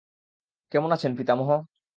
[0.71, 1.49] কেমন আছেন পিতামহ?